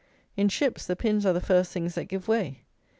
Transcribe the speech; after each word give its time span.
In 0.35 0.49
ships, 0.49 0.87
the 0.87 0.95
pins 0.95 1.27
are 1.27 1.33
the 1.33 1.39
first 1.39 1.71
things 1.71 1.93
that 1.93 2.05
give 2.05 2.27
way. 2.27 2.63